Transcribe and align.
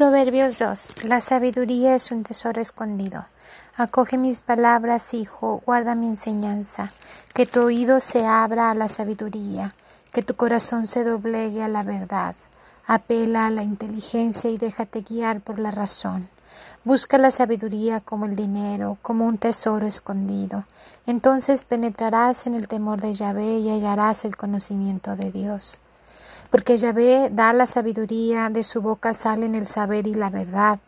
Proverbios 0.00 0.58
2. 0.58 1.04
La 1.04 1.20
sabiduría 1.20 1.94
es 1.94 2.10
un 2.10 2.22
tesoro 2.22 2.58
escondido. 2.58 3.26
Acoge 3.76 4.16
mis 4.16 4.40
palabras, 4.40 5.12
hijo, 5.12 5.62
guarda 5.66 5.94
mi 5.94 6.06
enseñanza. 6.06 6.90
Que 7.34 7.44
tu 7.44 7.64
oído 7.64 8.00
se 8.00 8.24
abra 8.24 8.70
a 8.70 8.74
la 8.74 8.88
sabiduría, 8.88 9.74
que 10.10 10.22
tu 10.22 10.36
corazón 10.36 10.86
se 10.86 11.04
doblegue 11.04 11.62
a 11.62 11.68
la 11.68 11.82
verdad. 11.82 12.34
Apela 12.86 13.44
a 13.44 13.50
la 13.50 13.62
inteligencia 13.62 14.48
y 14.48 14.56
déjate 14.56 15.02
guiar 15.02 15.42
por 15.42 15.58
la 15.58 15.70
razón. 15.70 16.30
Busca 16.82 17.18
la 17.18 17.30
sabiduría 17.30 18.00
como 18.00 18.24
el 18.24 18.36
dinero, 18.36 18.96
como 19.02 19.26
un 19.26 19.36
tesoro 19.36 19.86
escondido. 19.86 20.64
Entonces 21.06 21.64
penetrarás 21.64 22.46
en 22.46 22.54
el 22.54 22.68
temor 22.68 23.02
de 23.02 23.12
Yahvé 23.12 23.58
y 23.58 23.68
hallarás 23.68 24.24
el 24.24 24.34
conocimiento 24.34 25.14
de 25.14 25.30
Dios 25.30 25.78
porque 26.50 26.76
Yahvé 26.76 27.30
da 27.30 27.52
la 27.52 27.66
sabiduría, 27.66 28.50
de 28.50 28.64
su 28.64 28.82
boca 28.82 29.14
salen 29.14 29.54
el 29.54 29.66
saber 29.66 30.06
y 30.06 30.14
la 30.14 30.30
verdad. 30.30 30.80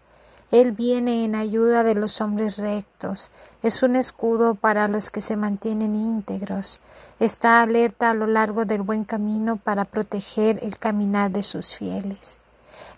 Él 0.51 0.73
viene 0.73 1.25
en 1.25 1.35
ayuda 1.35 1.83
de 1.83 1.95
los 1.95 2.21
hombres 2.21 2.59
rectos, 2.59 3.31
es 3.63 3.83
un 3.83 3.97
escudo 3.97 4.55
para 4.55 4.87
los 4.87 5.09
que 5.09 5.23
se 5.23 5.35
mantienen 5.35 5.95
íntegros, 5.95 6.79
está 7.21 7.63
alerta 7.63 8.11
a 8.11 8.15
lo 8.15 8.27
largo 8.27 8.67
del 8.67 8.83
buen 8.83 9.05
camino 9.05 9.57
para 9.57 9.87
proteger 9.87 10.59
el 10.63 10.77
caminar 10.79 11.31
de 11.31 11.43
sus 11.43 11.75
fieles. 11.75 12.39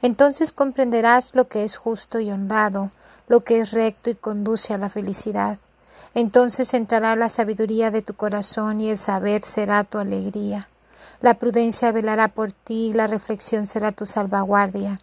Entonces 0.02 0.52
comprenderás 0.52 1.30
lo 1.34 1.46
que 1.46 1.62
es 1.62 1.76
justo 1.76 2.18
y 2.18 2.30
honrado, 2.32 2.90
lo 3.28 3.44
que 3.44 3.60
es 3.60 3.70
recto 3.70 4.10
y 4.10 4.16
conduce 4.16 4.74
a 4.74 4.78
la 4.78 4.88
felicidad. 4.88 5.58
Entonces 6.14 6.74
entrará 6.74 7.14
la 7.14 7.28
sabiduría 7.28 7.92
de 7.92 8.02
tu 8.02 8.14
corazón 8.14 8.80
y 8.80 8.90
el 8.90 8.98
saber 8.98 9.44
será 9.44 9.84
tu 9.84 9.98
alegría. 9.98 10.68
La 11.20 11.34
prudencia 11.34 11.92
velará 11.92 12.28
por 12.28 12.52
ti 12.52 12.86
y 12.88 12.92
la 12.92 13.06
reflexión 13.06 13.66
será 13.66 13.92
tu 13.92 14.06
salvaguardia. 14.06 15.00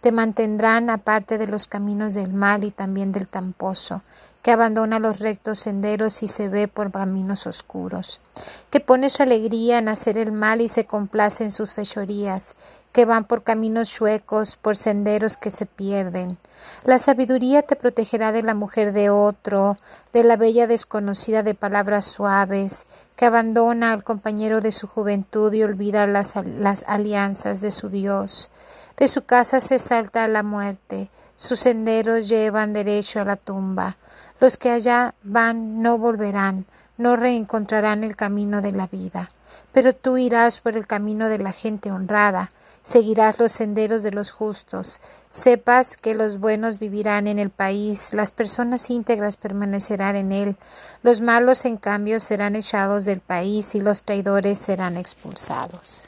Te 0.00 0.12
mantendrán 0.12 0.90
aparte 0.90 1.38
de 1.38 1.46
los 1.46 1.66
caminos 1.66 2.14
del 2.14 2.32
mal 2.32 2.64
y 2.64 2.70
también 2.70 3.12
del 3.12 3.26
tamposo, 3.26 4.02
que 4.44 4.52
abandona 4.52 4.98
los 4.98 5.20
rectos 5.20 5.58
senderos 5.58 6.22
y 6.22 6.28
se 6.28 6.50
ve 6.50 6.68
por 6.68 6.92
caminos 6.92 7.46
oscuros, 7.46 8.20
que 8.68 8.78
pone 8.78 9.08
su 9.08 9.22
alegría 9.22 9.78
en 9.78 9.88
hacer 9.88 10.18
el 10.18 10.32
mal 10.32 10.60
y 10.60 10.68
se 10.68 10.84
complace 10.84 11.44
en 11.44 11.50
sus 11.50 11.72
fechorías, 11.72 12.54
que 12.92 13.06
van 13.06 13.24
por 13.24 13.42
caminos 13.42 13.88
chuecos, 13.88 14.58
por 14.58 14.76
senderos 14.76 15.38
que 15.38 15.50
se 15.50 15.64
pierden. 15.64 16.36
La 16.84 16.98
sabiduría 16.98 17.62
te 17.62 17.74
protegerá 17.74 18.32
de 18.32 18.42
la 18.42 18.52
mujer 18.52 18.92
de 18.92 19.08
otro, 19.08 19.78
de 20.12 20.24
la 20.24 20.36
bella 20.36 20.66
desconocida 20.66 21.42
de 21.42 21.54
palabras 21.54 22.04
suaves, 22.04 22.84
que 23.16 23.24
abandona 23.24 23.94
al 23.94 24.04
compañero 24.04 24.60
de 24.60 24.72
su 24.72 24.86
juventud 24.86 25.54
y 25.54 25.62
olvida 25.62 26.06
las, 26.06 26.36
las 26.36 26.84
alianzas 26.86 27.62
de 27.62 27.70
su 27.70 27.88
Dios. 27.88 28.50
De 28.98 29.08
su 29.08 29.24
casa 29.24 29.60
se 29.60 29.78
salta 29.78 30.22
a 30.22 30.28
la 30.28 30.42
muerte, 30.42 31.10
sus 31.34 31.60
senderos 31.60 32.28
llevan 32.28 32.74
derecho 32.74 33.22
a 33.22 33.24
la 33.24 33.36
tumba. 33.36 33.96
Los 34.44 34.58
que 34.58 34.68
allá 34.68 35.14
van 35.22 35.80
no 35.80 35.96
volverán, 35.96 36.66
no 36.98 37.16
reencontrarán 37.16 38.04
el 38.04 38.14
camino 38.14 38.60
de 38.60 38.72
la 38.72 38.86
vida. 38.86 39.30
Pero 39.72 39.94
tú 39.94 40.18
irás 40.18 40.60
por 40.60 40.76
el 40.76 40.86
camino 40.86 41.30
de 41.30 41.38
la 41.38 41.50
gente 41.50 41.90
honrada, 41.90 42.50
seguirás 42.82 43.38
los 43.38 43.52
senderos 43.52 44.02
de 44.02 44.10
los 44.10 44.32
justos. 44.32 45.00
Sepas 45.30 45.96
que 45.96 46.12
los 46.12 46.40
buenos 46.40 46.78
vivirán 46.78 47.26
en 47.26 47.38
el 47.38 47.48
país, 47.48 48.12
las 48.12 48.32
personas 48.32 48.90
íntegras 48.90 49.38
permanecerán 49.38 50.14
en 50.14 50.30
él, 50.30 50.56
los 51.02 51.22
malos 51.22 51.64
en 51.64 51.78
cambio 51.78 52.20
serán 52.20 52.54
echados 52.54 53.06
del 53.06 53.20
país 53.20 53.74
y 53.74 53.80
los 53.80 54.02
traidores 54.02 54.58
serán 54.58 54.98
expulsados. 54.98 56.04